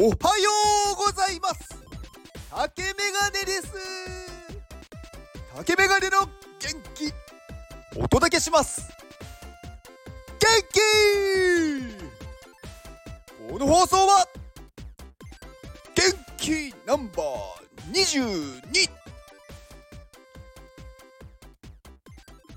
[0.00, 0.14] おはよ
[0.92, 1.76] うございます。
[2.48, 2.88] 竹メ
[3.20, 3.66] ガネです。
[5.56, 6.30] 竹メガネの元
[6.94, 7.12] 気。
[8.00, 8.88] お届けします。
[10.38, 10.78] 元気。
[13.52, 14.24] この放送は
[15.96, 18.88] 元気ナンバー22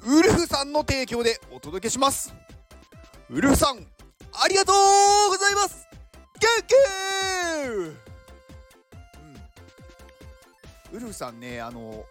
[0.06, 2.32] ウルフさんの提供でお届けします。
[3.32, 3.80] ウルフさん
[4.32, 5.88] ありがとうございます。
[6.40, 7.11] 元気、
[10.92, 12.06] ウルフさんねあの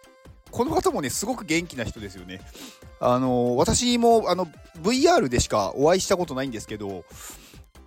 [0.51, 2.41] この方もねすごく元気な人ですよね。
[2.99, 4.47] あの私もあの
[4.81, 7.03] VR でしかお会いしたことないんですけど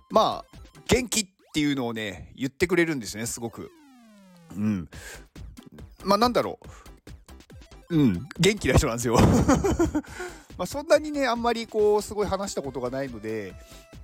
[0.09, 3.71] まあ元気っていうのをね言ってくれるんですねすごく。
[4.55, 4.89] うん。
[6.03, 6.59] まあなんだろ
[7.89, 7.97] う。
[7.97, 8.27] うん。
[8.39, 9.17] 元気な人なんですよ。
[10.57, 13.53] まあそんなにねあんまりこうすごい話したことがないので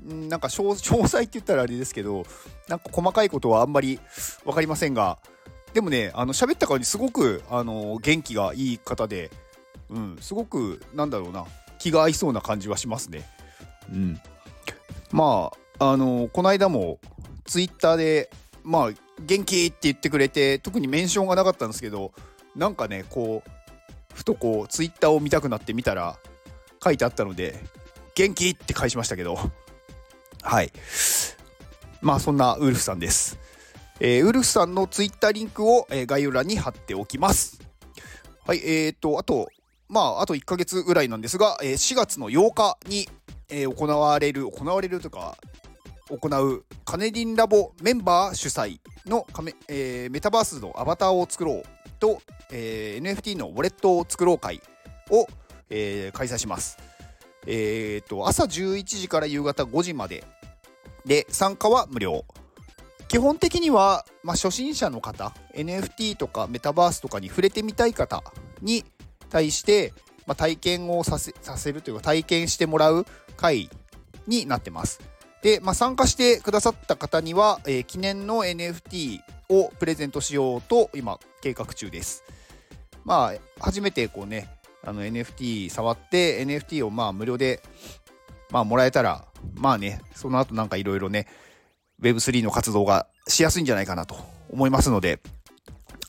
[0.05, 2.25] んなんか詳細って言ったらあれですけど
[2.67, 3.99] なんか細かいことはあんまり
[4.43, 5.19] 分かりませんが
[5.73, 9.31] でもねあの喋った感じすごくあの元気がいい方で、
[9.89, 11.45] うん、すごくなんだろうな
[11.79, 13.27] 気が合いそうな感じはしますね。
[13.91, 14.19] うん、
[15.11, 16.99] まああのこの間も
[17.45, 18.29] ツイッターで
[18.63, 22.11] まあ元気って言ってくれて特にメンションがなかったんですけど
[22.55, 23.49] なんかねこう
[24.13, 26.17] ふとこうツイッターを見たくなってみたら
[26.83, 27.59] 書いてあったので
[28.13, 29.37] 元気って返しましたけど
[30.43, 30.71] はい。
[32.01, 33.39] まあそんなウルフさんです。
[34.03, 37.61] えー、ウルフさんのツイッターリンクを、えー、概要欄に貼っておきます。
[38.47, 39.47] はい、えーと、あと、
[39.87, 43.07] まあ、あと1ヶ月ぐらいなんですが、えー、4月の8日に、
[43.47, 45.37] えー、行われる、行われるとか、
[46.09, 51.63] 行うカネディンラボメンバー主催のメ,、えー、メタバースのアバターを作ろう
[51.99, 54.61] と、えー、NFT のウォレットを作ろう会
[55.11, 55.27] を、
[55.69, 56.79] えー、開催します。
[57.45, 60.23] えーと、朝11時から夕方5時まで
[61.05, 62.25] で参加は無料
[63.11, 68.23] 基本的には、まあ、初心者の方 NFT とかメタバースとかに触れてみたい方
[68.61, 68.85] に
[69.29, 69.93] 対して、
[70.25, 73.05] まあ、体験をさせさせるというか体験してもらう
[73.35, 73.69] 会
[74.27, 75.01] になってます。
[75.41, 82.23] で、まあ、参加してくださった方には、えー、記念の NFT をプレゼントしようと今計画中です。
[83.03, 84.47] まあ初めてこうね
[84.85, 87.61] あの NFT 触って NFT をまあ無料で
[88.51, 91.27] まあもらえたらまあねその後なんかいろいろね
[92.01, 94.15] Web3 の活動がしやすいんじゃないかなと
[94.49, 95.19] 思いますので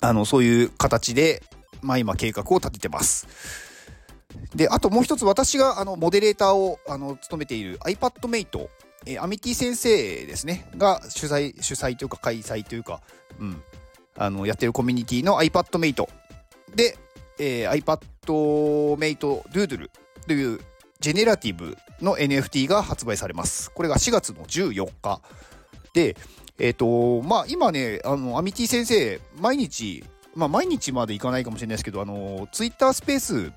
[0.00, 1.42] あのそういう形で
[1.80, 3.26] まあ今計画を立ててます
[4.54, 8.68] であともう一つ私があのモデレーターをあの務めている iPadMate
[9.06, 13.00] えアミティ先生ですねが主催主催というか開催というか、
[13.38, 13.62] うん、
[14.16, 16.08] あのやってるコミュニティの iPadMate
[16.74, 16.96] で
[17.38, 19.90] えー、iPadMate Doodle
[20.26, 20.60] という
[21.00, 23.70] ジェネラティブの NFT が発売されます。
[23.72, 25.20] これが4月の14日。
[25.92, 26.16] で、
[26.58, 30.04] えっ、ー、と、まあ今ね、あの、アミティ先生、毎日、
[30.34, 33.52] まあ毎日までいかないかもしれないですけど、あの、Twitter スペース、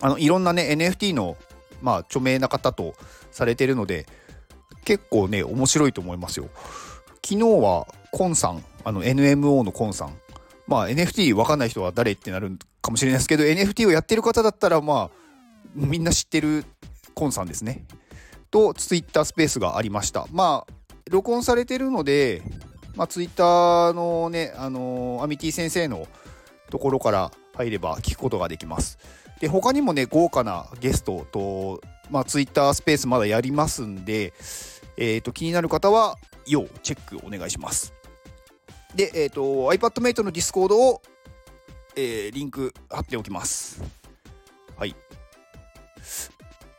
[0.00, 1.36] あの、いろんなね、NFT の、
[1.80, 2.94] まあ著名な方と
[3.30, 4.06] されてるので、
[4.84, 6.48] 結構ね、面白いと思いますよ。
[7.24, 10.16] 昨日は、コンさん、あの、NMO のコンさん、
[10.66, 15.10] まあ NFT わかんない人は誰ってなるかもしれないですけど NFT をやってる方だったらまあ
[15.74, 16.64] みんな知ってる
[17.14, 17.84] コンさんですね。
[18.50, 20.26] と Twitter スペースがありました。
[20.32, 20.72] まあ
[21.10, 22.42] 録音されてるので、
[22.94, 26.06] まあ、Twitter のね、あのー、アミティ先生の
[26.70, 28.98] ところから入れば聞くことができます。
[29.40, 31.80] で他にもね豪華なゲストと、
[32.10, 34.32] まあ、Twitter スペースまだやりますんで、
[34.96, 37.92] えーと、気になる方は要チェックお願いします。
[38.94, 39.42] で、えっ、ー、と、
[39.72, 41.00] iPadMate の Discord を、
[41.96, 43.82] えー、リンク貼っておきます。
[44.76, 44.94] はい。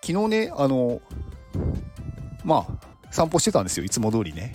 [0.02, 1.02] 昨日ね、あの、
[2.44, 4.54] まあ、散歩してたんですよ、いつも通りね。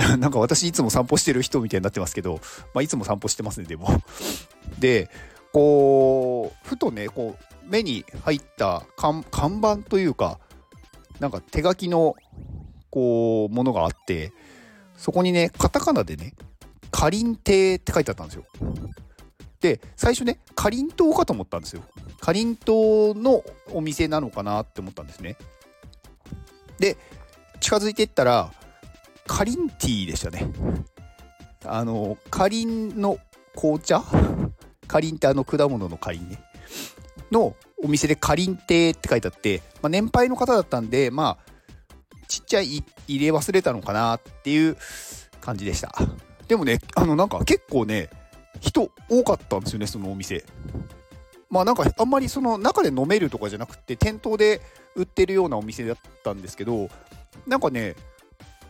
[0.18, 2.40] なんか私いつも散歩してる人みたいになってますけど、
[2.72, 3.88] まあ、いつも散歩してますね、でも。
[4.78, 5.10] で、
[5.52, 9.24] こう、ふとね、こう、目に入った看
[9.58, 10.38] 板というか、
[11.18, 12.14] なんか手書きの、
[12.90, 14.32] こう、ものがあって、
[14.96, 16.34] そこにね、カタカナでね、
[16.92, 18.44] かりん亭って書いてあったんですよ。
[19.60, 21.82] で、最初ね、かりんとうかと思ったんですよ。
[22.20, 23.42] かりんとうの
[23.72, 25.36] お店なのかなって思ったんですね。
[26.80, 26.96] で、
[27.60, 28.52] 近づいていったら、
[29.26, 30.50] かりんティーでしたね。
[31.64, 33.18] あの、かりんの
[33.54, 34.02] 紅茶？
[34.88, 36.42] かりんってあの果物のかりんね。
[37.30, 37.54] の
[37.84, 41.50] お店でかりん亭って書いてあって、まあ、年配の方だったんで、まあ、
[42.26, 44.76] ちっちゃい入れ忘れたのかなっていう
[45.40, 45.94] 感じでした。
[46.48, 48.10] でもね、あのなんか結構ね、
[48.60, 50.44] 人多かったんですよね、そのお店。
[51.50, 54.60] まあなんかあんまりその中で飲めるとかじゃなくて、店頭で
[54.94, 56.88] 売ってるようなお店だったんですけど、
[57.46, 57.96] なんかね、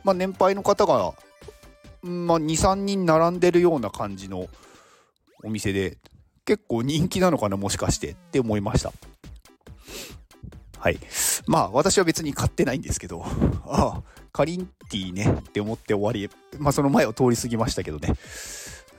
[0.02, 1.14] まあ年配の方が
[2.02, 4.48] まあ、23人並んでるような感じの
[5.42, 5.98] お店で
[6.44, 8.92] 結構人気なのかなもしかしてって思いました。
[10.78, 10.98] はい。
[11.46, 13.22] まあ私は別に買ってないんですけど
[13.66, 18.14] ああカリンティーねって思って終わりまあその前を通り過ぎましたけどね。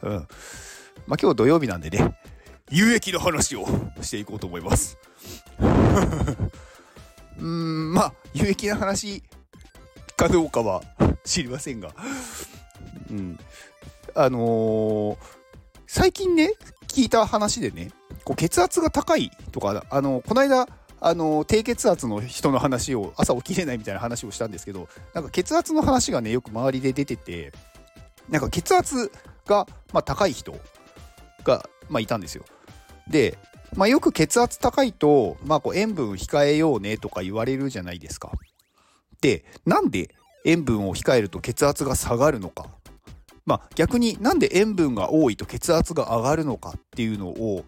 [0.03, 0.11] うん。
[0.11, 2.15] まあ今日土曜日なんでね
[2.71, 3.65] 有益な話を
[4.01, 4.97] していこうと思います。
[5.59, 9.23] うーんまあ有益な話
[10.15, 10.81] かどうかは
[11.25, 11.93] 知りませんが。
[13.09, 13.39] うん。
[14.15, 15.17] あのー、
[15.87, 16.53] 最近ね
[16.87, 17.91] 聞いた話でね
[18.23, 20.67] こう血圧が高いとかあのこの間
[20.99, 27.51] あの低血圧の人の話を朝起きれないみたいな話をしたんですけどなんか血圧の話がねよく周りで出てて
[28.29, 29.11] なんか血圧
[29.45, 30.55] が、まあ、高い人
[31.43, 32.45] が、まあ、いたんですよ。
[33.11, 33.37] で、
[33.75, 38.31] まあ、よく血圧高いと、まあ、こう塩分控えようねとか言われるじゃないですか。
[39.21, 40.15] でなんで
[40.45, 42.67] 塩分を控えると血圧が下がるのか。
[43.45, 47.65] まあ、逆になんで塩分が多いと血圧が上がるのかっていうのを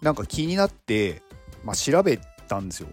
[0.00, 1.22] なんか気になって、
[1.64, 2.18] まあ、調べ
[2.48, 2.88] たんですよ。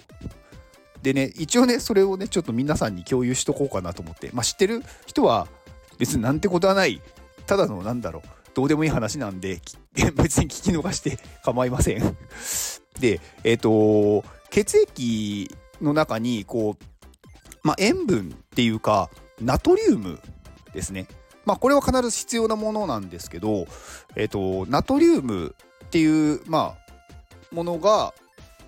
[1.02, 5.48] でね一応ねそれをねちょっと皆さんに共有しとこうかなと思って、まあ、知ってる人は
[5.98, 7.02] 別になんてことはない
[7.46, 9.62] ただのなんだろうどうでもいい話なんで
[10.16, 12.18] 別に聞き逃して構いません
[13.00, 15.50] でえっ、ー、と血液
[15.82, 16.86] の中にこう、
[17.64, 19.10] まあ、塩分っていうか
[19.40, 20.20] ナトリウム
[20.74, 21.08] ですね
[21.46, 23.66] まあこれは必ず必要なものなんですけど
[24.18, 28.14] えっ、ー、とナトリウムっていうまあものが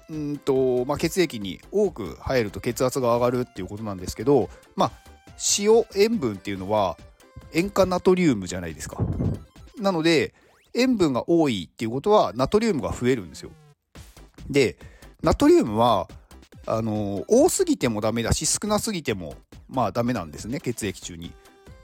[0.09, 4.91] うんと、まあ、血液に多く入ると血圧が上がるっていうことなんですけど、まあ、
[5.59, 6.97] 塩塩分っていうのは
[7.53, 8.97] 塩化ナトリウムじゃないですか。
[9.81, 10.33] なので
[10.73, 13.51] 塩分が多いっていうことはナトリウムが増えるんですよ。
[14.49, 14.77] で
[15.21, 16.07] ナトリウムは
[16.65, 19.35] あの多すぎてもダメだし少なすぎても
[19.67, 21.33] まあダメなんですね血液中に。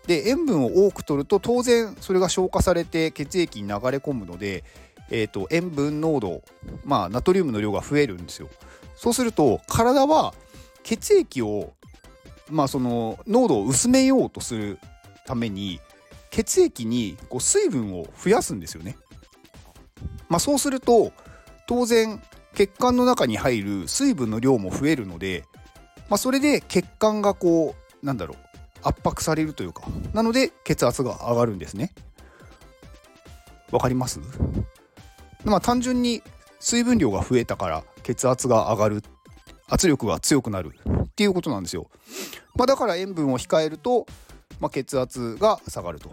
[0.06, 4.64] で塩分を多く取ると当然それが消化されて血液に流れ込むので
[5.10, 6.42] えーと、塩分濃度、
[6.84, 8.50] まあ、ナトリウムの量が増えるんですよ。
[8.96, 10.34] そうすると体は
[10.84, 11.74] 血液を、
[12.50, 14.80] まあ、その濃度を薄めようとする
[15.26, 15.80] ために
[16.30, 18.98] 血液にこう水分を増やすんですよね。
[20.30, 21.12] まあ、そうすると
[21.68, 22.22] 当然
[22.54, 25.46] 血管の中に入る水分の量も増えるので、
[26.10, 28.38] まあ、それで血管がこうなんだろう
[28.84, 29.84] 圧迫されるというか
[30.14, 31.94] なので血圧が上がるんですね。
[33.72, 34.20] わかります？
[35.44, 36.22] まあ単純に
[36.60, 39.04] 水分量が増えたから血圧が上がる
[39.70, 40.74] 圧力が強くなる
[41.04, 41.90] っていうことなんですよ。
[42.56, 44.08] まあ、だから塩分を控えると、
[44.60, 46.12] まあ、血圧が下がると。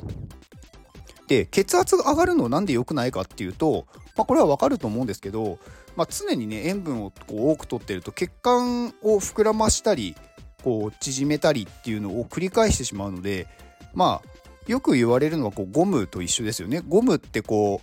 [1.27, 3.87] で血圧が上がるのなんで良くないかっていうと、
[4.17, 5.59] まあ、これは分かると思うんですけど、
[5.97, 10.15] まあ、常にね塩分をこう多くとってると血管を膨らましたり
[10.63, 13.47] こう縮めたりっていうのを繰り返してしまうので
[13.95, 16.83] まあよく言われるのはこうゴムと一緒ですよね。
[16.87, 17.81] ゴムってこ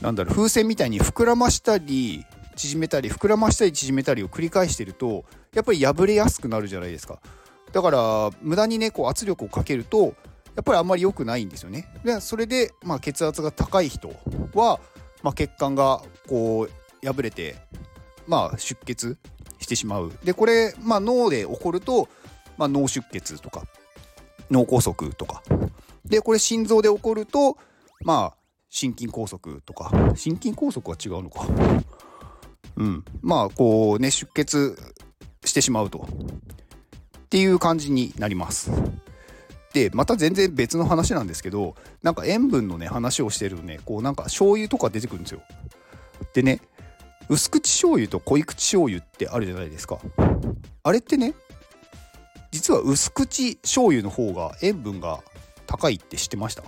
[0.00, 2.24] うなんだろう風船みたいに膨らましたり
[2.56, 5.24] 縮めたり膨らましたり縮めたりを繰り返してると
[5.54, 7.20] やっぱり破れやすくなるじゃないですか
[7.72, 10.14] だから無駄にねこう圧力をかけると
[10.56, 11.88] やっぱりあんまり良くないんですよね。
[12.04, 14.08] でそれで、まあ、血圧が高い人
[14.54, 14.80] は、
[15.22, 17.56] まあ、血管がこう破れて、
[18.26, 19.18] まあ、出血
[19.60, 20.12] してしまう。
[20.24, 22.08] でこれ、まあ、脳で起こると、
[22.56, 23.62] まあ、脳出血とか
[24.50, 25.42] 脳梗塞とか。
[26.04, 27.56] でこれ心臓で起こると
[28.00, 28.36] まあ
[28.70, 29.90] 心筋梗塞とか。
[30.16, 31.46] 心筋梗塞は違うのか。
[32.76, 33.04] うん。
[33.22, 34.76] まあこうね出血
[35.44, 36.06] してしまうと。
[37.28, 38.70] っていう感じになります。
[39.74, 45.42] でまた全然別の話なんですけどなんか塩分のね話をしてるとねこうなんか醤油とか出てくるんですよ。
[46.32, 46.62] でね
[47.28, 49.98] 薄口醤油と濃い口醤油ってあるじゃないですか。
[50.82, 51.34] あれってね
[52.50, 55.20] 実は薄口醤油の方が塩分が
[55.66, 56.62] 高いって知ってました？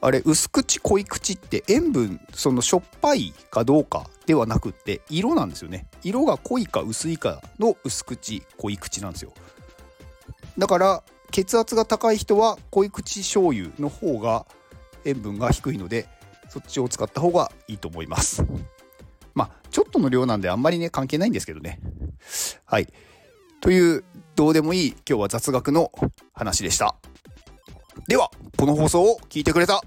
[0.00, 5.86] あれ薄口濃い口って塩分そのしょっぱいかどうかではなくって色なんですよね。
[6.02, 9.32] 色が濃いか薄いかの薄口濃い口なんですよ。
[10.56, 14.46] だから血圧が高い人は濃い口醤油の方が
[15.04, 16.08] 塩分が低いので
[16.48, 18.44] そっちを使った方がいいと思います。
[19.34, 21.80] まあちょっとの量なんであんまりね関係ないんですけどね。
[22.64, 22.88] はい。
[23.60, 24.04] という
[24.36, 25.90] どうでもいい今日は雑学の
[26.32, 26.96] 話でした。
[28.08, 29.82] ではこの放送を聞いてくれた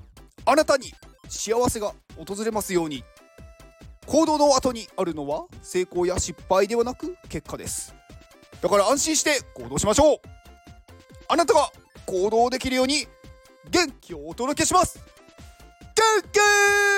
[0.45, 0.93] あなたに
[1.29, 3.03] 幸せが訪れますように。
[4.07, 7.93] 行動の後にあるのは成功や失敗ではなく結果です。
[8.61, 10.19] だから安心して行動しましょう。
[11.27, 11.69] あなたが
[12.05, 13.05] 行動できるように
[13.69, 14.99] 元気をお届けします。
[15.93, 16.96] 元気